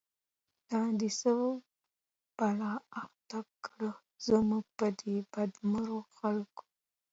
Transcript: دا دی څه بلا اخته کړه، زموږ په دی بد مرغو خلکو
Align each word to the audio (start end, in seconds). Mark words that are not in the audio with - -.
دا 0.69 0.81
دی 0.99 1.09
څه 1.19 1.31
بلا 2.37 2.73
اخته 3.01 3.39
کړه، 3.65 3.91
زموږ 4.27 4.65
په 4.77 4.87
دی 4.99 5.15
بد 5.33 5.51
مرغو 5.69 5.99
خلکو 6.17 6.63